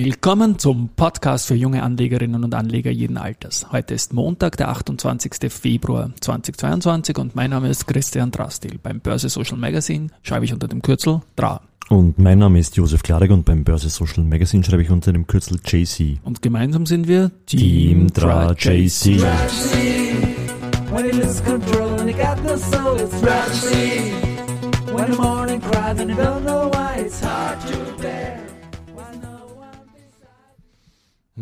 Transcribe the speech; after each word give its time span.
Willkommen 0.00 0.60
zum 0.60 0.90
Podcast 0.90 1.48
für 1.48 1.56
junge 1.56 1.82
Anlegerinnen 1.82 2.44
und 2.44 2.54
Anleger 2.54 2.92
jeden 2.92 3.16
Alters. 3.16 3.66
Heute 3.72 3.94
ist 3.94 4.12
Montag, 4.12 4.56
der 4.56 4.68
28. 4.68 5.52
Februar 5.52 6.12
2022 6.20 7.18
und 7.18 7.34
mein 7.34 7.50
Name 7.50 7.68
ist 7.68 7.88
Christian 7.88 8.30
Drastil. 8.30 8.78
Beim 8.80 9.00
Börse 9.00 9.28
Social 9.28 9.58
Magazine 9.58 10.06
schreibe 10.22 10.44
ich 10.44 10.52
unter 10.52 10.68
dem 10.68 10.82
Kürzel 10.82 11.22
DRA. 11.34 11.62
Und 11.88 12.16
mein 12.16 12.38
Name 12.38 12.60
ist 12.60 12.76
Josef 12.76 13.02
Klarek 13.02 13.32
und 13.32 13.44
beim 13.44 13.64
Börse 13.64 13.88
Social 13.88 14.22
Magazine 14.22 14.62
schreibe 14.62 14.82
ich 14.82 14.90
unter 14.90 15.12
dem 15.12 15.26
Kürzel 15.26 15.58
JC. 15.66 16.20
Und 16.22 16.42
gemeinsam 16.42 16.86
sind 16.86 17.08
wir 17.08 17.32
Team 17.46 18.06
DRA 18.12 18.52
JC. 18.52 19.20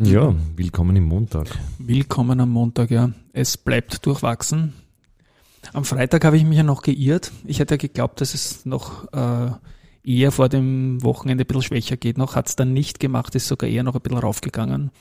Ja, 0.03 0.35
willkommen 0.55 0.95
im 0.95 1.05
Montag. 1.05 1.47
Willkommen 1.79 2.39
am 2.39 2.51
Montag, 2.51 2.91
ja. 2.91 3.09
Es 3.33 3.57
bleibt 3.57 4.05
durchwachsen. 4.05 4.73
Am 5.73 5.85
Freitag 5.85 6.23
habe 6.23 6.37
ich 6.37 6.45
mich 6.45 6.57
ja 6.57 6.63
noch 6.63 6.83
geirrt. 6.83 7.31
Ich 7.45 7.57
hätte 7.57 7.73
ja 7.73 7.77
geglaubt, 7.77 8.21
dass 8.21 8.35
es 8.35 8.63
noch 8.63 9.11
äh, 9.11 9.49
eher 10.03 10.31
vor 10.31 10.49
dem 10.49 11.01
Wochenende 11.01 11.45
ein 11.45 11.47
bisschen 11.47 11.63
schwächer 11.63 11.97
geht 11.97 12.19
noch. 12.19 12.35
Hat 12.35 12.47
es 12.47 12.55
dann 12.55 12.73
nicht 12.73 12.99
gemacht, 12.99 13.33
ist 13.33 13.47
sogar 13.47 13.67
eher 13.67 13.81
noch 13.81 13.95
ein 13.95 14.01
bisschen 14.01 14.19
raufgegangen. 14.19 14.91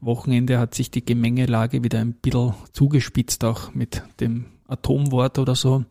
Wochenende 0.00 0.58
hat 0.58 0.74
sich 0.74 0.90
die 0.90 1.04
Gemengelage 1.04 1.84
wieder 1.84 2.00
ein 2.00 2.14
bisschen 2.14 2.54
zugespitzt, 2.72 3.44
auch 3.44 3.74
mit 3.74 4.02
dem 4.18 4.46
Atomwort 4.66 5.38
oder 5.38 5.54
so. 5.54 5.84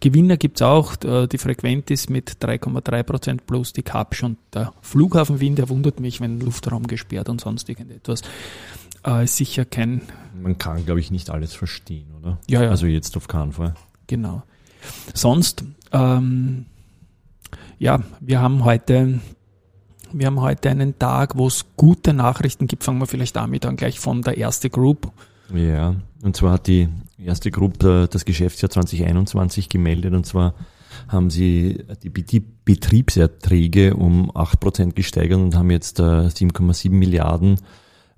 Gewinner 0.00 0.36
gibt's 0.36 0.62
auch, 0.62 0.94
äh, 1.04 1.26
die 1.26 1.38
Frequentis 1.38 2.08
mit 2.08 2.38
3,3 2.40 3.02
Prozent 3.02 3.46
plus 3.46 3.72
die 3.72 3.82
Kapsch 3.82 4.22
und 4.22 4.38
der 4.52 4.72
Flughafen 4.82 5.40
Wien, 5.40 5.54
der 5.54 5.68
wundert 5.68 6.00
mich, 6.00 6.20
wenn 6.20 6.40
Luftraum 6.40 6.86
gesperrt 6.86 7.28
und 7.28 7.40
sonst 7.40 7.68
irgendetwas. 7.68 8.22
Äh, 9.06 9.24
ist 9.24 9.36
sicher 9.36 9.64
kein. 9.64 10.02
Man 10.40 10.58
kann, 10.58 10.84
glaube 10.84 11.00
ich, 11.00 11.10
nicht 11.10 11.30
alles 11.30 11.54
verstehen, 11.54 12.08
oder? 12.20 12.38
Ja, 12.48 12.62
ja. 12.62 12.70
Also 12.70 12.86
jetzt 12.86 13.16
auf 13.16 13.28
keinen 13.28 13.52
Fall. 13.52 13.74
Genau. 14.06 14.42
Sonst, 15.14 15.64
ähm, 15.92 16.66
ja, 17.78 18.02
wir 18.20 18.40
haben 18.40 18.64
heute 18.64 19.20
wir 20.12 20.26
haben 20.26 20.40
heute 20.40 20.70
einen 20.70 20.98
Tag, 20.98 21.36
wo 21.36 21.46
es 21.46 21.66
gute 21.76 22.12
Nachrichten 22.12 22.66
gibt. 22.66 22.84
Fangen 22.84 22.98
wir 22.98 23.06
vielleicht 23.06 23.36
damit 23.36 23.66
an, 23.66 23.76
gleich 23.76 24.00
von 24.00 24.22
der 24.22 24.36
erste 24.36 24.70
Group. 24.70 25.10
Ja, 25.54 25.96
und 26.22 26.36
zwar 26.36 26.52
hat 26.52 26.66
die 26.66 26.88
erste 27.18 27.50
Group 27.50 27.82
äh, 27.82 28.06
das 28.06 28.24
Geschäftsjahr 28.24 28.70
2021 28.70 29.68
gemeldet 29.68 30.14
und 30.14 30.26
zwar 30.26 30.54
haben 31.08 31.30
sie 31.30 31.84
die 32.02 32.40
Betriebserträge 32.64 33.94
um 33.94 34.30
8% 34.30 34.92
gesteigert 34.92 35.38
und 35.38 35.56
haben 35.56 35.70
jetzt 35.70 36.00
7,7 36.00 36.86
äh, 36.86 36.88
Milliarden 36.90 37.56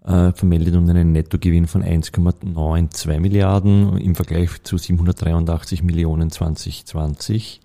äh, 0.04 0.32
vermeldet 0.32 0.74
und 0.74 0.88
einen 0.90 1.12
Nettogewinn 1.12 1.66
von 1.66 1.82
1,92 1.82 3.20
Milliarden 3.20 3.98
im 3.98 4.14
Vergleich 4.14 4.62
zu 4.62 4.78
783 4.78 5.82
Millionen 5.82 6.30
2020. 6.30 7.60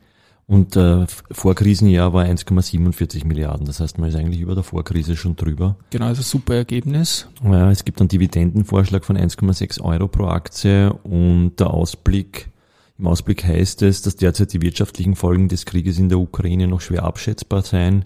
Und 0.50 0.78
äh, 0.78 1.06
vor 1.31 1.56
Krisenjahr 1.56 2.13
war 2.13 2.24
1,47 2.24 3.25
Milliarden. 3.25 3.66
Das 3.66 3.81
heißt, 3.81 3.97
man 3.97 4.08
ist 4.08 4.16
eigentlich 4.16 4.40
über 4.40 4.56
der 4.56 4.63
Vorkrise 4.63 5.18
schon 5.18 5.35
drüber. 5.35 5.75
Genau, 5.90 6.06
also 6.06 6.22
super 6.22 6.56
Ergebnis. 6.56 7.28
Ja, 7.44 7.69
es 7.69 7.84
gibt 7.84 8.00
einen 8.00 8.08
Dividendenvorschlag 8.08 9.03
von 9.03 9.18
1,6 9.18 9.81
Euro 9.81 10.08
pro 10.08 10.28
Aktie 10.28 10.94
und 11.03 11.58
der 11.59 11.72
Ausblick, 11.72 12.50
im 12.97 13.08
Ausblick 13.08 13.44
heißt 13.44 13.81
es, 13.81 14.02
dass 14.02 14.16
derzeit 14.16 14.53
die 14.53 14.62
wirtschaftlichen 14.62 15.18
Folgen 15.18 15.50
des 15.50 15.66
Krieges 15.66 16.00
in 16.00 16.08
der 16.08 16.19
Ukraine 16.19 16.68
noch 16.68 16.79
schwer 16.79 17.03
abschätzbar 17.03 17.62
seien. 17.62 18.06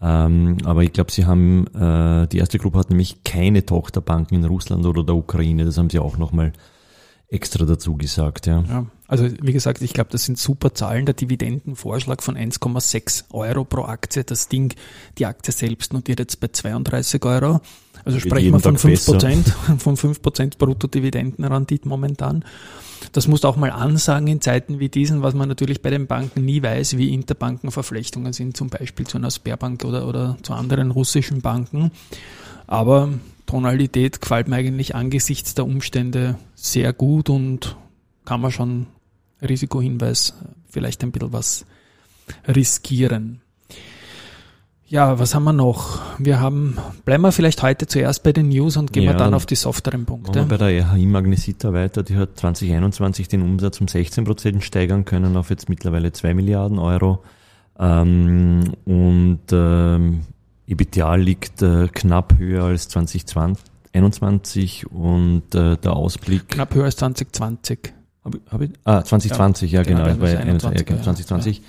Ähm, 0.00 0.58
aber 0.64 0.84
ich 0.84 0.92
glaube, 0.92 1.10
sie 1.10 1.26
haben, 1.26 1.66
äh, 1.74 2.28
die 2.28 2.38
erste 2.38 2.58
Gruppe 2.58 2.78
hat 2.78 2.90
nämlich 2.90 3.24
keine 3.24 3.66
Tochterbanken 3.66 4.36
in 4.36 4.44
Russland 4.44 4.86
oder 4.86 5.02
der 5.02 5.16
Ukraine. 5.16 5.64
Das 5.64 5.78
haben 5.78 5.90
sie 5.90 5.98
auch 5.98 6.16
nochmal 6.16 6.52
extra 7.32 7.64
dazu 7.64 7.96
gesagt, 7.96 8.46
ja. 8.46 8.62
ja. 8.68 8.86
Also 9.08 9.28
wie 9.42 9.52
gesagt, 9.52 9.82
ich 9.82 9.92
glaube, 9.92 10.10
das 10.10 10.24
sind 10.24 10.38
super 10.38 10.74
Zahlen. 10.74 11.06
Der 11.06 11.14
Dividendenvorschlag 11.14 12.22
von 12.22 12.36
1,6 12.36 13.24
Euro 13.30 13.64
pro 13.64 13.82
Aktie. 13.82 14.24
Das 14.24 14.48
Ding, 14.48 14.74
die 15.18 15.26
Aktie 15.26 15.52
selbst 15.52 15.92
notiert 15.92 16.18
jetzt 16.18 16.40
bei 16.40 16.48
32 16.48 17.24
Euro. 17.24 17.60
Also 18.04 18.20
sprechen 18.20 18.52
wir 18.52 18.60
von 18.60 18.78
5 18.78 19.04
Prozent, 19.04 19.48
von 19.78 19.96
5 19.96 20.22
Prozent 20.22 20.58
Bruttodividendenrendite 20.58 21.88
momentan. 21.88 22.44
Das 23.12 23.28
muss 23.28 23.44
auch 23.44 23.56
mal 23.56 23.70
ansagen 23.70 24.28
in 24.28 24.40
Zeiten 24.40 24.78
wie 24.78 24.88
diesen, 24.88 25.22
was 25.22 25.34
man 25.34 25.48
natürlich 25.48 25.82
bei 25.82 25.90
den 25.90 26.06
Banken 26.06 26.44
nie 26.44 26.62
weiß, 26.62 26.96
wie 26.96 27.12
Interbankenverflechtungen 27.12 28.32
sind, 28.32 28.56
zum 28.56 28.68
Beispiel 28.68 29.06
zu 29.06 29.18
einer 29.18 29.30
Sperrbank 29.30 29.84
oder, 29.84 30.06
oder 30.06 30.36
zu 30.42 30.52
anderen 30.52 30.90
russischen 30.90 31.40
Banken. 31.40 31.90
Aber 32.66 33.08
Tonalität 33.52 34.22
gefällt 34.22 34.48
mir 34.48 34.56
eigentlich 34.56 34.94
angesichts 34.94 35.54
der 35.54 35.66
Umstände 35.66 36.38
sehr 36.54 36.94
gut 36.94 37.28
und 37.28 37.76
kann 38.24 38.40
man 38.40 38.50
schon 38.50 38.86
Risikohinweis 39.42 40.32
vielleicht 40.70 41.02
ein 41.02 41.12
bisschen 41.12 41.34
was 41.34 41.66
riskieren. 42.48 43.42
Ja, 44.88 45.18
was 45.18 45.34
haben 45.34 45.44
wir 45.44 45.52
noch? 45.52 46.00
Wir 46.18 46.40
haben, 46.40 46.78
bleiben 47.04 47.22
wir 47.24 47.32
vielleicht 47.32 47.62
heute 47.62 47.86
zuerst 47.86 48.22
bei 48.22 48.32
den 48.32 48.48
News 48.48 48.78
und 48.78 48.94
gehen 48.94 49.02
ja, 49.02 49.10
wir 49.10 49.18
dann 49.18 49.34
auf 49.34 49.44
die 49.44 49.56
softeren 49.56 50.06
Punkte. 50.06 50.34
Wir 50.34 50.44
bei 50.46 50.56
der 50.56 50.86
RHI 50.86 51.04
Magnesita 51.04 51.74
weiter, 51.74 52.02
die 52.02 52.16
hat 52.16 52.38
2021 52.38 53.28
den 53.28 53.42
Umsatz 53.42 53.82
um 53.82 53.88
16 53.88 54.24
Prozent 54.24 54.64
steigern 54.64 55.04
können 55.04 55.36
auf 55.36 55.50
jetzt 55.50 55.68
mittlerweile 55.68 56.10
2 56.10 56.32
Milliarden 56.32 56.78
Euro. 56.78 57.22
Ähm, 57.78 58.72
und 58.86 59.40
ähm, 59.52 60.22
EBITDA 60.66 61.14
liegt 61.16 61.62
äh, 61.62 61.88
knapp 61.88 62.38
höher 62.38 62.64
als 62.64 62.88
2021 62.88 64.90
und 64.90 65.54
äh, 65.54 65.76
der 65.76 65.92
Ausblick. 65.94 66.48
Knapp 66.48 66.74
höher 66.74 66.84
als 66.84 66.96
2020. 66.96 67.92
Hab 68.24 68.34
ich, 68.34 68.40
hab 68.50 68.60
ich? 68.60 68.70
Ah, 68.84 69.02
2020, 69.02 69.72
ja, 69.72 69.80
ja 69.80 69.84
genau, 69.84 70.04
genau 70.04 70.16
bei 70.16 70.38
21, 70.38 70.86
2020. 70.86 71.58
Ja. 71.58 71.64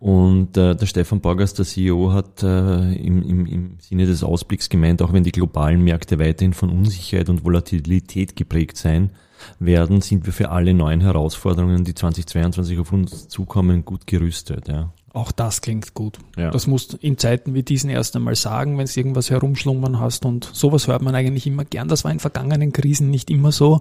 Und 0.00 0.56
äh, 0.56 0.74
der 0.74 0.86
Stefan 0.86 1.20
Borgers, 1.20 1.52
der 1.52 1.66
CEO, 1.66 2.12
hat 2.12 2.42
äh, 2.42 2.94
im, 2.94 3.22
im, 3.22 3.44
im 3.44 3.76
Sinne 3.80 4.06
des 4.06 4.24
Ausblicks 4.24 4.70
gemeint, 4.70 5.02
auch 5.02 5.12
wenn 5.12 5.24
die 5.24 5.32
globalen 5.32 5.84
Märkte 5.84 6.18
weiterhin 6.18 6.54
von 6.54 6.70
Unsicherheit 6.70 7.28
und 7.28 7.44
Volatilität 7.44 8.34
geprägt 8.34 8.78
sein 8.78 9.10
werden, 9.58 10.00
sind 10.00 10.24
wir 10.24 10.32
für 10.32 10.50
alle 10.50 10.72
neuen 10.72 11.02
Herausforderungen, 11.02 11.84
die 11.84 11.94
2022 11.94 12.78
auf 12.78 12.92
uns 12.92 13.28
zukommen, 13.28 13.84
gut 13.84 14.06
gerüstet. 14.06 14.68
Ja. 14.68 14.90
Auch 15.12 15.32
das 15.32 15.60
klingt 15.60 15.94
gut. 15.94 16.18
Ja. 16.36 16.50
Das 16.50 16.68
musst 16.68 16.92
du 16.92 16.96
in 16.98 17.18
Zeiten 17.18 17.52
wie 17.54 17.64
diesen 17.64 17.90
erst 17.90 18.14
einmal 18.14 18.36
sagen, 18.36 18.78
wenn 18.78 18.86
du 18.86 18.92
irgendwas 18.92 19.30
herumschlummern 19.30 19.98
hast 19.98 20.24
und 20.24 20.48
sowas 20.52 20.86
hört 20.86 21.02
man 21.02 21.16
eigentlich 21.16 21.48
immer 21.48 21.64
gern. 21.64 21.88
Das 21.88 22.04
war 22.04 22.12
in 22.12 22.20
vergangenen 22.20 22.72
Krisen 22.72 23.10
nicht 23.10 23.28
immer 23.28 23.50
so. 23.50 23.80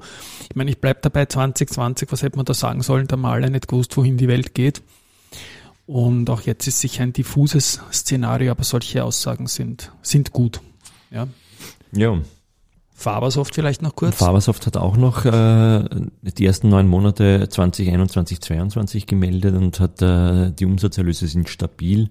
Ich 0.49 0.55
meine, 0.55 0.71
ich 0.71 0.79
bleib 0.79 1.03
dabei 1.03 1.25
2020, 1.25 2.11
was 2.11 2.23
hätte 2.23 2.37
man 2.37 2.45
da 2.45 2.55
sagen 2.55 2.81
sollen, 2.81 3.05
da 3.05 3.15
mal 3.15 3.33
alle 3.33 3.51
nicht 3.51 3.67
gewusst, 3.67 3.95
wohin 3.95 4.17
die 4.17 4.27
Welt 4.27 4.55
geht. 4.55 4.81
Und 5.85 6.29
auch 6.29 6.41
jetzt 6.41 6.67
ist 6.67 6.79
sicher 6.79 7.03
ein 7.03 7.13
diffuses 7.13 7.79
Szenario, 7.91 8.51
aber 8.51 8.63
solche 8.63 9.03
Aussagen 9.03 9.45
sind, 9.47 9.91
sind 10.01 10.33
gut. 10.33 10.61
Ja. 11.11 11.27
Ja. 11.91 12.19
Fabersoft 12.99 13.55
vielleicht 13.55 13.81
noch 13.81 13.95
kurz? 13.95 14.17
Fabersoft 14.17 14.65
hat 14.65 14.75
auch 14.75 14.97
noch 14.97 15.23
äh, 15.23 15.85
die 16.21 16.45
ersten 16.45 16.67
neun 16.67 16.85
Monate 16.85 17.47
2021, 17.47 18.41
2022 18.41 19.07
gemeldet 19.07 19.55
und 19.55 19.79
hat 19.79 20.01
äh, 20.01 20.51
die 20.51 20.65
Umsatzerlöse 20.65 21.27
sind 21.27 21.47
stabil 21.47 22.09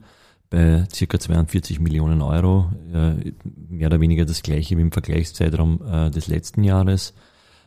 bei 0.49 0.87
circa 0.91 1.21
42 1.21 1.79
Millionen 1.79 2.23
Euro, 2.23 2.71
äh, 2.95 3.33
mehr 3.69 3.89
oder 3.89 4.01
weniger 4.01 4.25
das 4.25 4.43
gleiche 4.43 4.79
wie 4.79 4.81
im 4.81 4.91
Vergleichszeitraum 4.91 5.81
äh, 5.87 6.11
des 6.11 6.27
letzten 6.27 6.65
Jahres. 6.65 7.13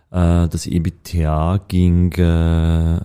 Äh, 0.10 0.48
das 0.48 0.66
EBTA 0.66 1.60
ging 1.68 2.12
äh, 2.14 3.02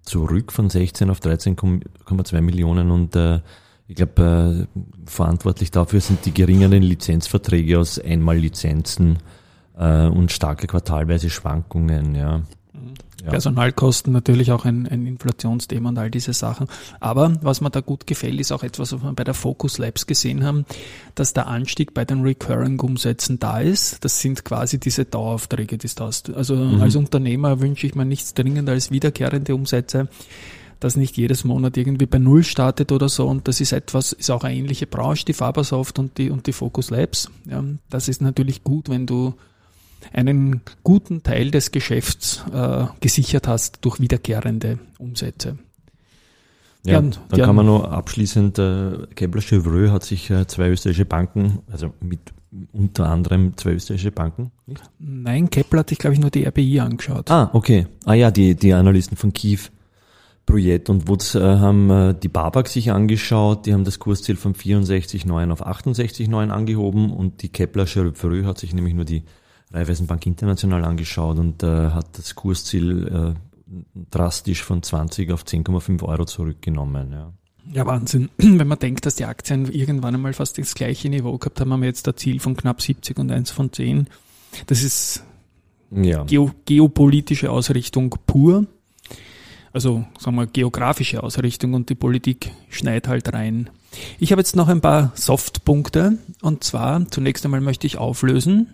zurück 0.00 0.50
von 0.52 0.70
16 0.70 1.10
auf 1.10 1.20
13,2 1.20 2.40
Millionen 2.40 2.90
und 2.90 3.14
äh, 3.16 3.40
ich 3.86 3.96
glaube, 3.96 4.66
äh, 4.74 4.80
verantwortlich 5.04 5.70
dafür 5.70 6.00
sind 6.00 6.24
die 6.24 6.32
geringeren 6.32 6.82
Lizenzverträge 6.82 7.78
aus 7.78 7.98
Einmallizenzen 7.98 9.18
äh, 9.76 10.06
und 10.06 10.32
starke 10.32 10.66
quartalweise 10.66 11.30
Schwankungen. 11.30 12.14
Ja. 12.14 12.42
Ja. 13.24 13.30
Personalkosten 13.30 14.12
natürlich 14.12 14.50
auch 14.50 14.64
ein, 14.64 14.88
ein 14.88 15.06
Inflationsthema 15.06 15.90
und 15.90 15.98
all 15.98 16.10
diese 16.10 16.32
Sachen. 16.32 16.66
Aber 16.98 17.32
was 17.42 17.60
mir 17.60 17.70
da 17.70 17.80
gut 17.80 18.06
gefällt, 18.08 18.40
ist 18.40 18.50
auch 18.50 18.64
etwas, 18.64 18.92
was 18.92 19.02
wir 19.02 19.12
bei 19.12 19.22
der 19.22 19.34
Focus 19.34 19.78
Labs 19.78 20.06
gesehen 20.08 20.44
haben, 20.44 20.64
dass 21.14 21.32
der 21.32 21.46
Anstieg 21.46 21.94
bei 21.94 22.04
den 22.04 22.22
Recurring-Umsätzen 22.22 23.38
da 23.38 23.60
ist. 23.60 24.04
Das 24.04 24.20
sind 24.20 24.44
quasi 24.44 24.80
diese 24.80 25.04
Daueraufträge, 25.04 25.78
die 25.78 25.86
du 25.86 26.04
hast. 26.04 26.34
Also 26.34 26.56
mhm. 26.56 26.80
als 26.82 26.96
Unternehmer 26.96 27.60
wünsche 27.60 27.86
ich 27.86 27.94
mir 27.94 28.04
nichts 28.04 28.34
dringender 28.34 28.72
als 28.72 28.90
wiederkehrende 28.90 29.54
Umsätze 29.54 30.08
dass 30.80 30.96
nicht 30.96 31.16
jedes 31.16 31.44
Monat 31.44 31.76
irgendwie 31.76 32.06
bei 32.06 32.18
Null 32.18 32.42
startet 32.42 32.90
oder 32.90 33.08
so. 33.08 33.28
Und 33.28 33.46
das 33.46 33.60
ist 33.60 33.70
etwas, 33.70 34.12
ist 34.12 34.32
auch 34.32 34.42
eine 34.42 34.56
ähnliche 34.56 34.88
Branche, 34.88 35.24
die 35.24 35.32
Fabersoft 35.32 36.00
und 36.00 36.18
die, 36.18 36.28
und 36.28 36.48
die 36.48 36.52
Focus 36.52 36.90
Labs. 36.90 37.30
Ja, 37.48 37.62
das 37.88 38.08
ist 38.08 38.20
natürlich 38.20 38.64
gut, 38.64 38.88
wenn 38.88 39.06
du 39.06 39.34
einen 40.12 40.62
guten 40.82 41.22
Teil 41.22 41.50
des 41.50 41.70
Geschäfts 41.70 42.44
äh, 42.52 42.86
gesichert 43.00 43.48
hast 43.48 43.78
durch 43.82 44.00
wiederkehrende 44.00 44.78
Umsätze. 44.98 45.58
Ja, 46.84 46.94
ja 46.94 47.00
dann 47.00 47.40
kann 47.40 47.56
man 47.56 47.66
nur 47.66 47.90
abschließend, 47.92 48.58
äh, 48.58 49.06
Kepler 49.14 49.40
Chevreux 49.40 49.90
hat 49.90 50.04
sich 50.04 50.30
äh, 50.30 50.46
zwei 50.46 50.70
österreichische 50.70 51.04
Banken, 51.04 51.60
also 51.70 51.92
mit 52.00 52.20
unter 52.72 53.08
anderem 53.08 53.56
zwei 53.56 53.72
österreichische 53.72 54.10
Banken? 54.12 54.50
Nicht? 54.66 54.82
Nein, 54.98 55.48
Kepler 55.48 55.80
hat 55.80 55.90
sich, 55.90 55.98
glaube 55.98 56.14
ich, 56.14 56.20
nur 56.20 56.30
die 56.30 56.44
RBI 56.44 56.80
angeschaut. 56.80 57.30
Ah, 57.30 57.50
okay. 57.52 57.86
Ah 58.04 58.14
ja, 58.14 58.30
die, 58.30 58.54
die 58.54 58.72
Analysten 58.72 59.16
von 59.16 59.32
Kiew. 59.32 59.60
Projekt 60.44 60.90
und 60.90 61.08
Woods 61.08 61.36
äh, 61.36 61.40
haben 61.40 61.88
äh, 61.90 62.14
die 62.20 62.28
Babak 62.28 62.66
sich 62.66 62.90
angeschaut, 62.90 63.66
die 63.66 63.72
haben 63.72 63.84
das 63.84 64.00
Kursziel 64.00 64.36
von 64.36 64.54
64,9 64.54 65.52
auf 65.52 65.64
68,9 65.64 66.48
angehoben 66.50 67.12
und 67.12 67.42
die 67.42 67.48
Kepler 67.48 67.86
Chevreux 67.86 68.44
hat 68.44 68.58
sich 68.58 68.74
nämlich 68.74 68.94
nur 68.94 69.04
die 69.04 69.22
Raiffeisenbank 69.72 70.26
International 70.26 70.84
angeschaut 70.84 71.38
und 71.38 71.62
äh, 71.62 71.90
hat 71.90 72.18
das 72.18 72.34
Kursziel 72.34 73.34
äh, 73.36 73.74
drastisch 74.10 74.62
von 74.62 74.82
20 74.82 75.30
auf 75.32 75.44
10,5 75.44 76.02
Euro 76.02 76.24
zurückgenommen. 76.24 77.12
Ja. 77.12 77.32
Ja, 77.70 77.86
Wahnsinn. 77.86 78.28
Wenn 78.36 78.66
man 78.66 78.78
denkt, 78.78 79.06
dass 79.06 79.14
die 79.14 79.24
Aktien 79.24 79.70
irgendwann 79.70 80.14
einmal 80.14 80.32
fast 80.32 80.58
das 80.58 80.74
gleiche 80.74 81.08
Niveau 81.08 81.38
gehabt 81.38 81.60
haben, 81.60 81.72
haben 81.72 81.80
wir 81.80 81.88
jetzt 81.88 82.06
ein 82.08 82.16
Ziel 82.16 82.40
von 82.40 82.56
knapp 82.56 82.82
70 82.82 83.18
und 83.18 83.30
eins 83.30 83.50
von 83.50 83.72
10. 83.72 84.08
Das 84.66 84.82
ist 84.82 85.24
ja. 85.90 86.24
geo 86.24 86.50
geopolitische 86.64 87.50
Ausrichtung 87.50 88.14
pur. 88.26 88.66
Also, 89.72 90.04
sagen 90.18 90.36
wir, 90.36 90.46
geografische 90.46 91.22
Ausrichtung 91.22 91.72
und 91.72 91.88
die 91.88 91.94
Politik 91.94 92.50
schneit 92.68 93.08
halt 93.08 93.32
rein. 93.32 93.70
Ich 94.18 94.32
habe 94.32 94.40
jetzt 94.40 94.54
noch 94.54 94.68
ein 94.68 94.82
paar 94.82 95.12
Softpunkte 95.14 96.18
und 96.42 96.64
zwar 96.64 97.08
zunächst 97.10 97.44
einmal 97.44 97.62
möchte 97.62 97.86
ich 97.86 97.96
auflösen, 97.96 98.68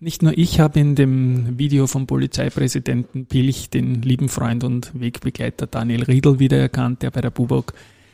Nicht 0.00 0.22
nur 0.22 0.36
ich 0.38 0.60
habe 0.60 0.78
in 0.78 0.94
dem 0.94 1.58
Video 1.58 1.88
vom 1.88 2.06
Polizeipräsidenten 2.06 3.26
Pilch 3.26 3.68
den 3.68 4.00
lieben 4.02 4.28
Freund 4.28 4.62
und 4.62 4.92
Wegbegleiter 4.94 5.66
Daniel 5.66 6.04
Riedl 6.04 6.38
wiedererkannt, 6.38 7.02
der 7.02 7.10
bei 7.10 7.20
der 7.20 7.30
Bubok 7.30 7.72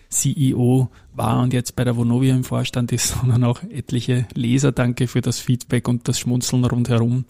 CEO 0.09 0.89
war 1.13 1.43
und 1.43 1.53
jetzt 1.53 1.77
bei 1.77 1.85
der 1.85 1.95
Vonovia 1.95 2.35
im 2.35 2.45
Vorstand 2.45 2.91
ist, 2.91 3.09
sondern 3.21 3.45
auch 3.45 3.63
etliche 3.65 4.27
Leser. 4.33 4.73
Danke 4.73 5.09
für 5.09 5.21
das 5.21 5.41
Feedback 5.41 5.87
und 5.87 6.09
das 6.09 6.19
Schmunzeln 6.19 6.65
rundherum 6.65 7.27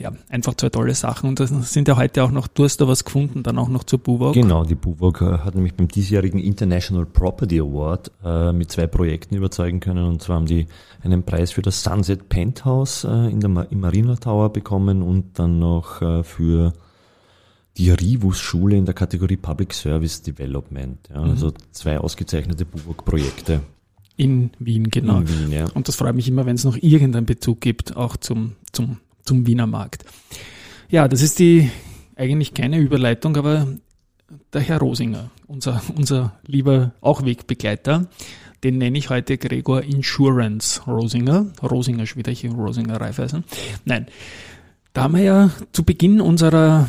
ja, 0.00 0.12
einfach 0.30 0.54
zwei 0.54 0.70
tolle 0.70 0.94
Sachen. 0.94 1.28
Und 1.28 1.40
das 1.40 1.50
sind 1.72 1.86
ja 1.86 1.96
heute 1.96 2.24
auch 2.24 2.30
noch, 2.30 2.48
du 2.48 2.64
hast 2.64 2.80
da 2.80 2.88
was 2.88 3.04
gefunden, 3.04 3.42
dann 3.42 3.58
auch 3.58 3.68
noch 3.68 3.84
zur 3.84 3.98
Buwok. 3.98 4.32
Genau, 4.32 4.64
die 4.64 4.74
Buwok 4.74 5.20
äh, 5.20 5.38
hat 5.38 5.54
nämlich 5.54 5.74
beim 5.74 5.88
diesjährigen 5.88 6.40
International 6.40 7.04
Property 7.04 7.60
Award 7.60 8.10
äh, 8.24 8.52
mit 8.52 8.70
zwei 8.72 8.86
Projekten 8.86 9.36
überzeugen 9.36 9.80
können. 9.80 10.04
Und 10.06 10.22
zwar 10.22 10.36
haben 10.36 10.46
die 10.46 10.66
einen 11.02 11.22
Preis 11.22 11.52
für 11.52 11.62
das 11.62 11.82
Sunset 11.82 12.30
Penthouse 12.30 13.04
äh, 13.04 13.30
in 13.30 13.40
der, 13.40 13.66
im 13.70 13.80
Marina 13.80 14.16
Tower 14.16 14.50
bekommen 14.50 15.02
und 15.02 15.38
dann 15.38 15.58
noch 15.58 16.00
äh, 16.00 16.22
für 16.24 16.72
die 17.76 17.90
Rivus-Schule 17.90 18.76
in 18.76 18.86
der 18.86 18.94
Kategorie 18.94 19.36
Public 19.36 19.74
Service 19.74 20.22
Development. 20.22 20.98
Ja, 21.10 21.20
mhm. 21.20 21.30
Also 21.30 21.52
zwei 21.72 21.98
ausgezeichnete 21.98 22.64
Buwok-Projekte. 22.64 23.60
In 24.16 24.50
Wien, 24.58 24.90
genau. 24.90 25.18
In 25.18 25.28
Wien, 25.28 25.52
ja. 25.52 25.66
Und 25.74 25.88
das 25.88 25.96
freut 25.96 26.14
mich 26.14 26.28
immer, 26.28 26.46
wenn 26.46 26.56
es 26.56 26.64
noch 26.64 26.76
irgendeinen 26.76 27.26
Bezug 27.26 27.60
gibt, 27.60 27.96
auch 27.96 28.16
zum, 28.16 28.56
zum 28.72 28.98
zum 29.24 29.46
Wiener 29.46 29.66
Markt. 29.66 30.04
Ja, 30.88 31.08
das 31.08 31.22
ist 31.22 31.38
die 31.38 31.70
eigentlich 32.16 32.54
keine 32.54 32.78
Überleitung, 32.78 33.36
aber 33.36 33.66
der 34.52 34.60
Herr 34.60 34.78
Rosinger, 34.78 35.30
unser, 35.46 35.82
unser 35.96 36.38
lieber 36.46 36.92
auch 37.00 37.24
Wegbegleiter, 37.24 38.08
den 38.62 38.78
nenne 38.78 38.98
ich 38.98 39.08
heute 39.08 39.38
Gregor 39.38 39.82
Insurance 39.82 40.82
Rosinger. 40.86 41.46
Rosinger 41.62 42.06
Schwiederchen, 42.06 42.52
Rosinger 42.52 43.00
Reifeisen. 43.00 43.44
Nein, 43.84 44.06
da 44.92 45.04
haben 45.04 45.14
wir 45.14 45.22
ja 45.22 45.50
zu 45.72 45.84
Beginn 45.84 46.20
unserer 46.20 46.88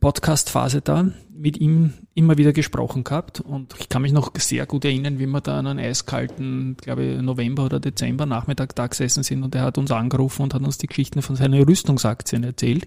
Podcast-Phase 0.00 0.80
da 0.80 1.08
mit 1.32 1.58
ihm 1.58 1.92
immer 2.14 2.36
wieder 2.36 2.52
gesprochen 2.52 3.04
gehabt 3.04 3.40
und 3.40 3.74
ich 3.78 3.88
kann 3.88 4.02
mich 4.02 4.12
noch 4.12 4.32
sehr 4.36 4.66
gut 4.66 4.84
erinnern, 4.84 5.18
wie 5.18 5.26
wir 5.26 5.40
da 5.40 5.58
an 5.58 5.66
einem 5.66 5.84
eiskalten, 5.84 6.76
glaube 6.76 7.04
ich, 7.04 7.22
November 7.22 7.64
oder 7.64 7.80
Dezember 7.80 8.26
Nachmittag 8.26 8.74
da 8.74 8.86
gesessen 8.86 9.22
sind 9.22 9.42
und 9.42 9.54
er 9.54 9.62
hat 9.62 9.78
uns 9.78 9.90
angerufen 9.90 10.42
und 10.42 10.54
hat 10.54 10.62
uns 10.62 10.78
die 10.78 10.88
Geschichten 10.88 11.22
von 11.22 11.36
seinen 11.36 11.62
Rüstungsaktien 11.62 12.44
erzählt. 12.44 12.86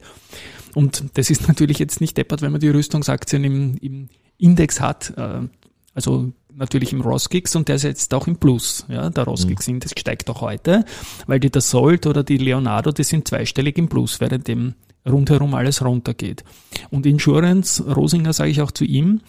Und 0.75 1.05
das 1.15 1.29
ist 1.29 1.47
natürlich 1.47 1.79
jetzt 1.79 2.01
nicht 2.01 2.17
deppert, 2.17 2.41
wenn 2.41 2.51
man 2.51 2.61
die 2.61 2.69
Rüstungsaktien 2.69 3.43
im, 3.43 3.77
im 3.77 4.09
Index 4.37 4.79
hat, 4.79 5.13
äh, 5.17 5.47
also 5.95 6.31
natürlich 6.53 6.93
im 6.93 7.01
Roskix 7.01 7.55
und 7.55 7.67
der 7.67 7.75
ist 7.75 7.83
jetzt 7.83 8.13
auch 8.13 8.27
im 8.27 8.37
Plus. 8.37 8.85
Ja, 8.89 9.09
der 9.09 9.23
Roskix 9.23 9.67
Index 9.67 9.93
steigt 9.99 10.29
auch 10.29 10.41
heute, 10.41 10.85
weil 11.25 11.39
die 11.39 11.49
Dassault 11.49 12.05
oder 12.05 12.23
die 12.23 12.37
Leonardo, 12.37 12.91
die 12.91 13.03
sind 13.03 13.27
zweistellig 13.27 13.77
im 13.77 13.89
Plus, 13.89 14.19
während 14.19 14.47
dem 14.47 14.75
rundherum 15.07 15.53
alles 15.53 15.83
runtergeht. 15.83 16.43
Und 16.89 17.05
Insurance, 17.05 17.83
Rosinger 17.83 18.33
sage 18.33 18.51
ich 18.51 18.61
auch 18.61 18.71
zu 18.71 18.85
ihm, 18.85 19.21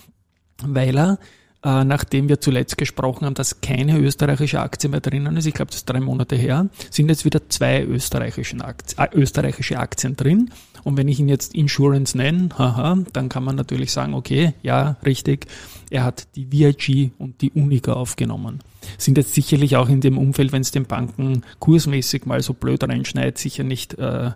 weil 0.62 0.96
er, 0.96 1.18
äh, 1.64 1.84
nachdem 1.84 2.28
wir 2.28 2.40
zuletzt 2.40 2.78
gesprochen 2.78 3.26
haben, 3.26 3.34
dass 3.34 3.60
keine 3.60 3.98
österreichische 3.98 4.60
Aktie 4.60 4.88
mehr 4.88 5.00
drinnen 5.00 5.36
ist, 5.36 5.46
ich 5.46 5.54
glaube, 5.54 5.70
das 5.70 5.78
ist 5.78 5.86
drei 5.86 6.00
Monate 6.00 6.36
her, 6.36 6.68
sind 6.90 7.08
jetzt 7.08 7.24
wieder 7.24 7.48
zwei 7.48 7.82
österreichischen 7.84 8.62
Aktien, 8.62 8.98
äh, 8.98 9.08
österreichische 9.14 9.78
Aktien 9.78 10.16
drin. 10.16 10.50
Und 10.84 10.96
wenn 10.96 11.08
ich 11.08 11.18
ihn 11.18 11.28
jetzt 11.28 11.54
Insurance 11.54 12.16
nenne, 12.16 12.50
haha, 12.56 12.98
dann 13.12 13.28
kann 13.28 13.42
man 13.42 13.56
natürlich 13.56 13.90
sagen, 13.90 14.14
okay, 14.14 14.54
ja, 14.62 14.96
richtig, 15.04 15.46
er 15.90 16.04
hat 16.04 16.28
die 16.36 16.52
VIG 16.52 17.10
und 17.18 17.40
die 17.40 17.50
Unica 17.50 17.94
aufgenommen. 17.94 18.60
Sind 18.96 19.18
jetzt 19.18 19.34
sicherlich 19.34 19.76
auch 19.76 19.88
in 19.88 20.00
dem 20.00 20.16
Umfeld, 20.16 20.52
wenn 20.52 20.62
es 20.62 20.70
den 20.70 20.86
Banken 20.86 21.42
kursmäßig 21.58 22.24
mal 22.26 22.40
so 22.40 22.54
blöd 22.54 22.84
reinschneit, 22.84 23.36
sicher 23.36 23.64
nicht 23.64 23.94
äh, 23.94 24.30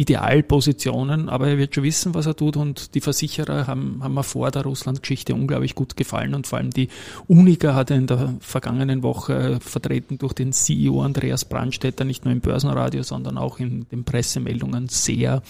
Idealpositionen, 0.00 1.28
aber 1.28 1.48
er 1.48 1.58
wird 1.58 1.74
schon 1.74 1.84
wissen, 1.84 2.14
was 2.14 2.24
er 2.24 2.34
tut 2.34 2.56
und 2.56 2.94
die 2.94 3.02
Versicherer 3.02 3.66
haben, 3.66 4.02
haben 4.02 4.14
mir 4.14 4.22
vor 4.22 4.50
der 4.50 4.62
Russland-Geschichte 4.62 5.34
unglaublich 5.34 5.74
gut 5.74 5.94
gefallen 5.94 6.34
und 6.34 6.46
vor 6.46 6.58
allem 6.58 6.70
die 6.70 6.88
Unica 7.28 7.74
hat 7.74 7.90
er 7.90 7.98
in 7.98 8.06
der 8.06 8.32
vergangenen 8.40 9.02
Woche 9.02 9.58
vertreten 9.60 10.16
durch 10.16 10.32
den 10.32 10.54
CEO 10.54 11.02
Andreas 11.02 11.44
Brandstätter 11.44 12.06
nicht 12.06 12.24
nur 12.24 12.32
im 12.32 12.40
Börsenradio, 12.40 13.02
sondern 13.02 13.36
auch 13.36 13.58
in 13.58 13.86
den 13.90 14.04
Pressemeldungen 14.04 14.88
sehr 14.88 15.42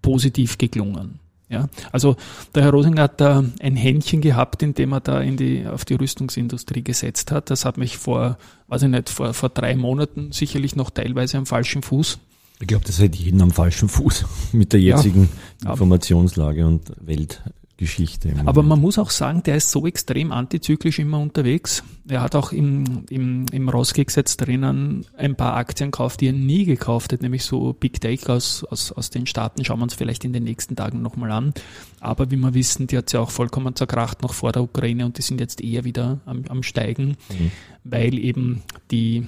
positiv 0.00 0.56
geklungen. 0.56 1.18
Ja, 1.50 1.68
also 1.92 2.16
der 2.54 2.62
Herr 2.62 2.70
Rosinger 2.70 3.02
hat 3.02 3.20
da 3.20 3.44
ein 3.60 3.76
Händchen 3.76 4.22
gehabt, 4.22 4.62
indem 4.62 4.92
er 4.92 5.00
da 5.00 5.20
in 5.20 5.36
die, 5.36 5.66
auf 5.66 5.84
die 5.84 5.94
Rüstungsindustrie 5.94 6.82
gesetzt 6.82 7.32
hat. 7.32 7.50
Das 7.50 7.66
hat 7.66 7.76
mich 7.76 7.98
vor, 7.98 8.38
weiß 8.68 8.84
ich 8.84 8.88
nicht, 8.88 9.10
vor, 9.10 9.34
vor 9.34 9.50
drei 9.50 9.76
Monaten 9.76 10.32
sicherlich 10.32 10.74
noch 10.74 10.88
teilweise 10.88 11.36
am 11.36 11.44
falschen 11.44 11.82
Fuß 11.82 12.18
ich 12.60 12.66
glaube, 12.66 12.84
das 12.84 12.98
hält 12.98 13.16
jeden 13.16 13.40
am 13.40 13.50
falschen 13.50 13.88
Fuß 13.88 14.26
mit 14.52 14.72
der 14.72 14.80
jetzigen 14.80 15.28
ja, 15.64 15.70
Informationslage 15.70 16.66
und 16.66 16.92
Weltgeschichte. 17.00 18.34
Aber 18.44 18.62
man 18.62 18.78
muss 18.78 18.98
auch 18.98 19.08
sagen, 19.08 19.42
der 19.42 19.56
ist 19.56 19.70
so 19.70 19.86
extrem 19.86 20.30
antizyklisch 20.30 20.98
immer 20.98 21.20
unterwegs. 21.20 21.82
Er 22.06 22.20
hat 22.20 22.34
auch 22.34 22.52
im, 22.52 23.06
im, 23.08 23.46
im 23.50 23.68
Roskix 23.70 24.14
drinnen 24.36 25.06
ein 25.16 25.36
paar 25.36 25.56
Aktien 25.56 25.90
gekauft, 25.90 26.20
die 26.20 26.26
er 26.26 26.32
nie 26.34 26.66
gekauft 26.66 27.14
hat, 27.14 27.22
nämlich 27.22 27.44
so 27.44 27.72
Big 27.72 27.98
Take 27.98 28.30
aus, 28.30 28.62
aus, 28.64 28.92
aus 28.92 29.08
den 29.08 29.26
Staaten. 29.26 29.64
Schauen 29.64 29.78
wir 29.78 29.84
uns 29.84 29.94
vielleicht 29.94 30.26
in 30.26 30.34
den 30.34 30.44
nächsten 30.44 30.76
Tagen 30.76 31.00
nochmal 31.00 31.32
an. 31.32 31.54
Aber 32.00 32.30
wie 32.30 32.36
wir 32.36 32.52
wissen, 32.52 32.88
die 32.88 32.98
hat 32.98 33.08
sie 33.08 33.16
ja 33.16 33.22
auch 33.22 33.30
vollkommen 33.30 33.74
zerkracht 33.74 34.20
noch 34.20 34.34
vor 34.34 34.52
der 34.52 34.62
Ukraine 34.62 35.06
und 35.06 35.16
die 35.16 35.22
sind 35.22 35.40
jetzt 35.40 35.62
eher 35.62 35.84
wieder 35.84 36.20
am, 36.26 36.44
am 36.48 36.62
Steigen, 36.62 37.16
mhm. 37.30 37.50
weil 37.84 38.18
eben 38.18 38.62
die, 38.90 39.26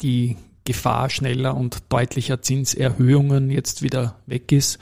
die 0.00 0.36
Gefahr 0.66 1.08
schneller 1.08 1.56
und 1.56 1.84
deutlicher 1.88 2.42
Zinserhöhungen 2.42 3.50
jetzt 3.50 3.80
wieder 3.80 4.16
weg 4.26 4.52
ist. 4.52 4.78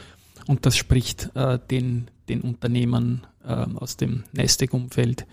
Und 0.48 0.66
das 0.66 0.76
spricht 0.76 1.30
äh, 1.36 1.60
den, 1.70 2.08
den 2.28 2.40
Unternehmern 2.40 3.24
äh, 3.44 3.52
aus 3.52 3.96
dem 3.96 4.24
Nasdaq-Umfeld 4.32 5.26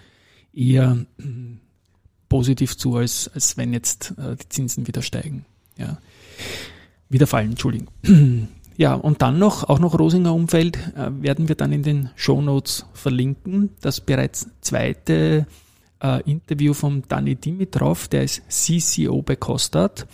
eher 0.54 1.06
äh, 1.18 1.24
positiv 2.30 2.78
zu, 2.78 2.98
als, 2.98 3.30
als 3.34 3.58
wenn 3.58 3.74
jetzt 3.74 4.14
äh, 4.18 4.36
die 4.36 4.50
Zinsen 4.50 4.86
wieder 4.88 5.02
steigen. 5.02 5.46
Ja. 5.78 5.98
Wieder 7.10 7.26
fallen, 7.26 7.52
Entschuldigung. 7.52 7.90
Ja, 8.78 8.96
und 8.96 9.22
dann 9.22 9.38
noch, 9.38 9.70
auch 9.70 9.78
noch 9.78 10.00
Rosinger 10.00 10.34
Umfeld, 10.34 10.78
äh, 10.96 11.12
werden 11.22 11.50
wir 11.50 11.56
dann 11.56 11.72
in 11.72 11.84
den 11.84 12.10
Show 12.16 12.42
Notes 12.42 12.86
verlinken. 12.94 13.70
Das 13.82 14.02
bereits 14.02 14.48
zweite 14.62 15.46
äh, 16.02 16.22
Interview 16.24 16.74
von 16.74 17.04
Dani 17.08 17.36
Dimitrov, 17.36 18.08
der 18.08 18.24
ist 18.24 18.42
CCO 18.50 19.22
bei 19.22 19.36
Kostat 19.36 20.08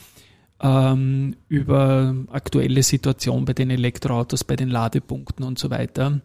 ähm, 0.62 1.36
über 1.48 2.16
aktuelle 2.32 2.84
Situation 2.84 3.46
bei 3.46 3.54
den 3.54 3.70
Elektroautos, 3.70 4.44
bei 4.44 4.56
den 4.56 4.70
Ladepunkten 4.70 5.46
und 5.46 5.60
so 5.60 5.70
weiter. 5.70 6.22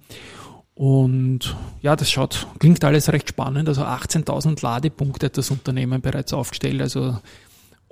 Und 0.74 1.54
ja, 1.82 1.96
das 1.96 2.10
schaut, 2.10 2.46
klingt 2.58 2.82
alles 2.84 3.12
recht 3.12 3.28
spannend. 3.28 3.68
Also 3.68 3.82
18.000 3.82 4.62
Ladepunkte 4.62 5.26
hat 5.26 5.36
das 5.36 5.50
Unternehmen 5.50 6.00
bereits 6.00 6.32
aufgestellt. 6.32 6.80
Also 6.80 7.18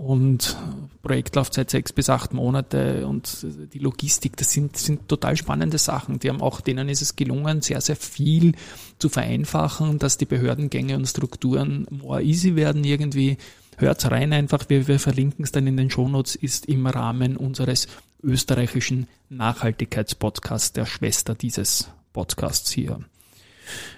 und 0.01 0.57
Projektlaufzeit 1.03 1.69
sechs 1.69 1.93
bis 1.93 2.09
acht 2.09 2.33
Monate 2.33 3.07
und 3.07 3.47
die 3.75 3.79
Logistik, 3.79 4.35
das 4.39 4.51
sind, 4.51 4.79
sind 4.79 5.09
total 5.09 5.37
spannende 5.37 5.77
Sachen. 5.77 6.19
Die 6.19 6.31
haben 6.31 6.41
auch, 6.41 6.63
denen 6.63 6.89
ist 6.89 7.03
es 7.03 7.17
gelungen, 7.17 7.61
sehr, 7.61 7.83
sehr 7.83 7.97
viel 7.97 8.55
zu 8.99 9.11
vereinfachen, 9.11 9.99
dass 9.99 10.17
die 10.17 10.25
Behördengänge 10.25 10.97
und 10.97 11.05
Strukturen 11.05 11.87
more 11.91 12.23
easy 12.23 12.57
werden 12.57 12.83
irgendwie. 12.83 13.37
Hört's 13.81 14.11
rein 14.11 14.33
einfach, 14.33 14.69
wir, 14.69 14.87
wir 14.89 14.99
verlinken 14.99 15.45
es 15.45 15.53
dann 15.53 15.67
in 15.67 15.77
den 15.77 15.91
Shownotes, 15.91 16.35
ist 16.35 16.67
im 16.67 16.87
Rahmen 16.87 17.37
unseres 17.37 17.89
österreichischen 18.23 19.09
Nachhaltigkeitspodcasts, 19.29 20.73
der 20.73 20.87
Schwester 20.87 21.35
dieses 21.35 21.91
Podcasts 22.13 22.71
hier. 22.71 23.01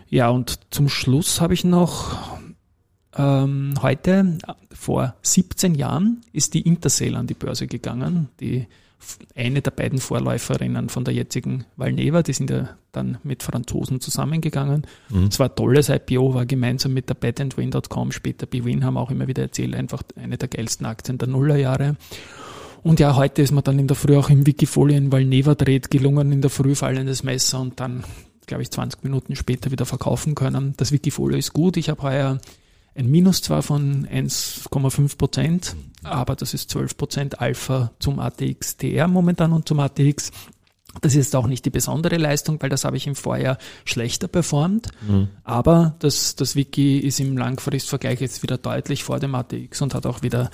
Ja, 0.09 0.29
und 0.29 0.61
zum 0.71 0.89
Schluss 0.89 1.41
habe 1.41 1.55
ich 1.55 1.65
noch 1.65 2.39
ähm, 3.17 3.75
heute, 3.83 4.39
vor 4.73 5.15
17 5.23 5.75
Jahren, 5.75 6.23
ist 6.33 6.55
die 6.55 6.63
Intersail 6.63 7.17
an 7.17 7.27
die 7.27 7.35
Börse 7.35 7.67
gegangen. 7.67 8.29
Die 8.41 8.67
eine 9.35 9.63
der 9.63 9.71
beiden 9.71 9.99
Vorläuferinnen 9.99 10.89
von 10.89 11.05
der 11.05 11.15
jetzigen 11.15 11.65
Valneva, 11.77 12.23
die 12.23 12.33
sind 12.33 12.51
ja 12.51 12.77
dann 12.93 13.19
mit 13.23 13.43
Franzosen 13.43 14.01
zusammengegangen. 14.01 14.87
Mhm. 15.09 15.25
Es 15.25 15.39
war 15.39 15.49
ein 15.49 15.57
tolles 15.57 15.89
IPO, 15.89 16.35
war 16.35 16.47
gemeinsam 16.47 16.93
mit 16.93 17.09
der 17.09 17.15
betandwin.com, 17.15 18.13
später 18.13 18.47
Bwin 18.47 18.85
haben 18.85 18.97
auch 18.97 19.11
immer 19.11 19.27
wieder 19.27 19.43
erzählt, 19.43 19.75
einfach 19.75 20.03
eine 20.17 20.39
der 20.39 20.49
geilsten 20.49 20.87
Aktien 20.87 21.19
der 21.19 21.29
Nullerjahre. 21.29 21.97
Und 22.83 22.99
ja, 22.99 23.15
heute 23.15 23.43
ist 23.43 23.53
mir 23.53 23.63
dann 23.63 23.79
in 23.79 23.87
der 23.87 23.97
Früh 23.97 24.17
auch 24.17 24.29
im 24.29 24.47
Wikifolio 24.47 24.97
in 24.97 25.13
Valneva 25.13 25.55
dreht 25.55 25.91
gelungen, 25.91 26.33
in 26.33 26.41
der 26.41 26.51
Früh 26.51 26.75
fallendes 26.75 27.23
Messer 27.23 27.61
und 27.61 27.79
dann, 27.79 28.03
glaube 28.47 28.63
ich, 28.63 28.71
20 28.71 29.05
Minuten 29.05 29.37
später 29.37 29.71
wieder 29.71 29.87
verkaufen 29.87 30.35
können. 30.35 30.75
Das 30.77 30.91
Wikifolio 30.91 31.39
ist 31.39 31.53
gut. 31.53 31.77
Ich 31.77 31.89
habe 31.89 32.03
heuer 32.03 32.39
ein 32.95 33.11
Minus 33.11 33.43
zwar 33.43 33.63
von 33.63 34.07
1,5 34.07 35.17
Prozent, 35.17 35.77
aber 36.03 36.37
das 36.37 36.55
ist 36.55 36.71
12 36.71 36.97
Prozent 36.97 37.41
Alpha 37.41 37.93
zum 37.99 38.19
ATX 38.19 38.77
TR 38.77 39.09
momentan 39.09 39.53
und 39.53 39.67
zum 39.67 39.81
ATX. 39.81 40.31
Das 41.01 41.15
ist 41.15 41.35
auch 41.35 41.47
nicht 41.47 41.65
die 41.65 41.71
besondere 41.71 42.19
Leistung, 42.19 42.61
weil 42.61 42.69
das 42.69 42.85
habe 42.85 42.99
ich 42.99 43.07
im 43.07 43.15
Vorjahr 43.15 43.57
schlechter 43.87 44.29
performt. 44.29 44.89
Mhm. 45.09 45.29
Aber 45.43 45.97
das, 46.01 46.37
das 46.37 46.55
Wiki 46.55 46.99
ist 46.99 47.19
im 47.19 47.39
Langfristvergleich 47.39 48.21
jetzt 48.21 48.43
wieder 48.43 48.59
deutlich 48.59 49.03
vor 49.03 49.19
dem 49.19 49.35
ATX 49.35 49.81
und 49.81 49.95
hat 49.95 50.05
auch 50.05 50.21
wieder 50.21 50.51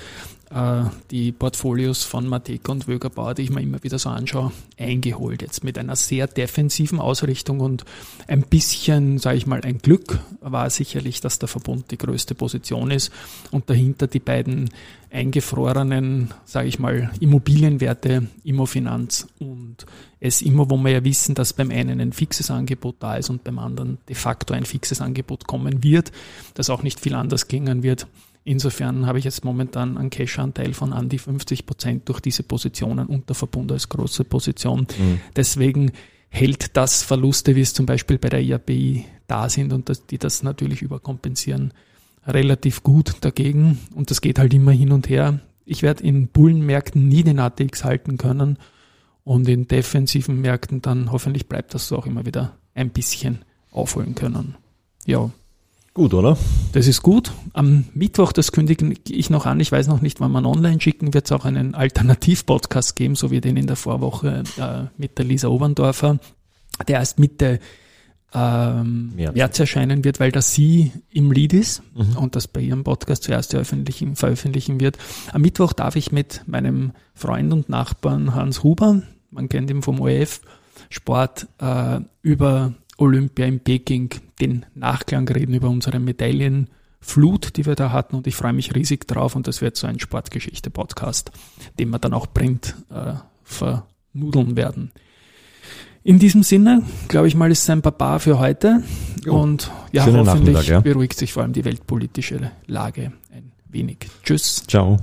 äh, 0.50 0.84
die 1.10 1.32
Portfolios 1.32 2.04
von 2.04 2.26
Mateka 2.26 2.72
und 2.72 2.88
Wögerbauer, 2.88 3.34
die 3.34 3.42
ich 3.42 3.50
mir 3.50 3.60
immer 3.60 3.82
wieder 3.82 3.98
so 3.98 4.08
anschaue, 4.08 4.52
eingeholt. 4.78 5.42
Jetzt 5.42 5.64
mit 5.64 5.78
einer 5.78 5.96
sehr 5.96 6.26
defensiven 6.26 7.00
Ausrichtung 7.00 7.60
und 7.60 7.84
ein 8.26 8.42
bisschen, 8.42 9.18
sage 9.18 9.36
ich 9.36 9.46
mal, 9.46 9.60
ein 9.62 9.78
Glück 9.78 10.20
war 10.40 10.70
sicherlich, 10.70 11.20
dass 11.20 11.38
der 11.38 11.48
Verbund 11.48 11.90
die 11.90 11.98
größte 11.98 12.34
Position 12.34 12.90
ist 12.90 13.12
und 13.50 13.68
dahinter 13.68 14.06
die 14.06 14.20
beiden 14.20 14.70
eingefrorenen, 15.10 16.34
sage 16.44 16.68
ich 16.68 16.78
mal, 16.78 17.10
Immobilienwerte, 17.20 18.26
Immofinanz 18.44 19.26
und 19.38 19.86
es 20.20 20.42
immer, 20.42 20.68
wo 20.68 20.76
wir 20.76 20.90
ja 20.90 21.04
wissen, 21.04 21.34
dass 21.34 21.52
beim 21.52 21.70
einen 21.70 22.00
ein 22.00 22.12
fixes 22.12 22.50
Angebot 22.50 22.96
da 22.98 23.16
ist 23.16 23.30
und 23.30 23.44
beim 23.44 23.58
anderen 23.58 23.98
de 24.08 24.14
facto 24.14 24.52
ein 24.52 24.64
fixes 24.64 25.00
Angebot 25.00 25.46
kommen 25.46 25.82
wird, 25.82 26.12
das 26.54 26.70
auch 26.70 26.82
nicht 26.82 27.00
viel 27.00 27.14
anders 27.14 27.48
klingen 27.48 27.82
wird, 27.82 28.06
Insofern 28.48 29.04
habe 29.04 29.18
ich 29.18 29.26
jetzt 29.26 29.44
momentan 29.44 29.98
einen 29.98 30.08
Cash-Anteil 30.08 30.72
von 30.72 30.94
an 30.94 31.10
die 31.10 31.18
50 31.18 31.66
Prozent 31.66 32.08
durch 32.08 32.20
diese 32.20 32.42
Positionen 32.42 33.06
und 33.06 33.28
der 33.28 33.36
Verbund 33.36 33.70
als 33.70 33.90
große 33.90 34.24
Position. 34.24 34.86
Mhm. 34.98 35.20
Deswegen 35.36 35.92
hält 36.30 36.74
das 36.74 37.02
Verluste, 37.02 37.56
wie 37.56 37.60
es 37.60 37.74
zum 37.74 37.84
Beispiel 37.84 38.16
bei 38.16 38.30
der 38.30 38.40
IABI 38.40 39.04
da 39.26 39.50
sind 39.50 39.74
und 39.74 39.90
das, 39.90 40.06
die 40.06 40.16
das 40.16 40.42
natürlich 40.42 40.80
überkompensieren, 40.80 41.74
relativ 42.26 42.82
gut 42.82 43.16
dagegen. 43.20 43.80
Und 43.94 44.10
das 44.10 44.22
geht 44.22 44.38
halt 44.38 44.54
immer 44.54 44.72
hin 44.72 44.92
und 44.92 45.10
her. 45.10 45.40
Ich 45.66 45.82
werde 45.82 46.04
in 46.04 46.28
Bullenmärkten 46.28 47.06
nie 47.06 47.24
den 47.24 47.40
ATX 47.40 47.84
halten 47.84 48.16
können 48.16 48.56
und 49.24 49.46
in 49.46 49.68
defensiven 49.68 50.40
Märkten 50.40 50.80
dann 50.80 51.12
hoffentlich 51.12 51.48
bleibt 51.48 51.74
das 51.74 51.86
so 51.86 51.98
auch 51.98 52.06
immer 52.06 52.24
wieder 52.24 52.56
ein 52.74 52.88
bisschen 52.88 53.40
aufholen 53.72 54.14
können. 54.14 54.54
Ja. 55.04 55.30
Gut, 55.98 56.14
oder? 56.14 56.38
Das 56.74 56.86
ist 56.86 57.02
gut. 57.02 57.32
Am 57.54 57.86
Mittwoch, 57.92 58.30
das 58.30 58.52
kündige 58.52 58.94
ich 59.08 59.30
noch 59.30 59.46
an, 59.46 59.58
ich 59.58 59.72
weiß 59.72 59.88
noch 59.88 60.00
nicht, 60.00 60.20
wann 60.20 60.30
man 60.30 60.46
online 60.46 60.80
schicken, 60.80 61.12
wird 61.12 61.24
es 61.24 61.32
auch 61.32 61.44
einen 61.44 61.74
Alternativ-Podcast 61.74 62.94
geben, 62.94 63.16
so 63.16 63.32
wie 63.32 63.40
den 63.40 63.56
in 63.56 63.66
der 63.66 63.74
Vorwoche 63.74 64.44
äh, 64.58 64.84
mit 64.96 65.18
der 65.18 65.24
Lisa 65.24 65.48
Oberndorfer, 65.48 66.20
der 66.86 67.00
erst 67.00 67.18
Mitte 67.18 67.58
ähm, 68.32 69.12
März. 69.16 69.34
März 69.34 69.58
erscheinen 69.58 70.04
wird, 70.04 70.20
weil 70.20 70.30
das 70.30 70.54
sie 70.54 70.92
im 71.10 71.32
Lead 71.32 71.52
ist 71.52 71.82
mhm. 71.96 72.16
und 72.16 72.36
das 72.36 72.46
bei 72.46 72.60
ihrem 72.60 72.84
Podcast 72.84 73.24
zuerst 73.24 73.50
veröffentlichen, 73.50 74.14
veröffentlichen 74.14 74.78
wird. 74.78 74.98
Am 75.32 75.42
Mittwoch 75.42 75.72
darf 75.72 75.96
ich 75.96 76.12
mit 76.12 76.44
meinem 76.46 76.92
Freund 77.12 77.52
und 77.52 77.68
Nachbarn 77.68 78.36
Hans 78.36 78.62
Huber, 78.62 79.02
man 79.32 79.48
kennt 79.48 79.68
ihn 79.68 79.82
vom 79.82 80.00
ORF, 80.00 80.42
Sport, 80.90 81.48
äh, 81.60 81.98
über 82.22 82.74
Olympia 82.98 83.46
in 83.46 83.60
Peking 83.60 84.10
den 84.40 84.66
Nachklang 84.74 85.26
reden 85.28 85.54
über 85.54 85.68
unsere 85.68 85.98
Medaillenflut, 85.98 87.56
die 87.56 87.64
wir 87.64 87.74
da 87.74 87.92
hatten 87.92 88.16
und 88.16 88.26
ich 88.26 88.36
freue 88.36 88.52
mich 88.52 88.74
riesig 88.74 89.06
drauf 89.06 89.34
und 89.34 89.46
das 89.46 89.62
wird 89.62 89.76
so 89.76 89.86
ein 89.86 89.98
Sportgeschichte-Podcast, 89.98 91.30
den 91.78 91.90
wir 91.90 91.98
dann 91.98 92.12
auch 92.12 92.26
print 92.32 92.74
äh, 92.90 93.14
vernudeln 93.44 94.56
werden. 94.56 94.92
In 96.04 96.18
diesem 96.18 96.42
Sinne, 96.42 96.82
glaube 97.08 97.28
ich 97.28 97.34
mal, 97.34 97.50
ist 97.50 97.62
es 97.62 97.70
ein 97.70 97.82
Papa 97.82 98.18
für 98.18 98.38
heute 98.38 98.82
jo. 99.24 99.40
und 99.40 99.70
ja, 99.92 100.04
Schönen 100.04 100.28
hoffentlich 100.28 100.68
ja. 100.68 100.80
beruhigt 100.80 101.18
sich 101.18 101.32
vor 101.32 101.42
allem 101.42 101.52
die 101.52 101.64
weltpolitische 101.64 102.50
Lage 102.66 103.12
ein 103.32 103.52
wenig. 103.68 103.98
Tschüss. 104.22 104.64
Ciao. 104.66 104.98